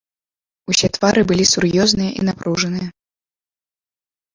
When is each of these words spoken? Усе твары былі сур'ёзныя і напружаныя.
Усе 0.73 0.87
твары 0.95 1.21
былі 1.33 1.45
сур'ёзныя 1.53 2.11
і 2.19 2.29
напружаныя. 2.33 2.87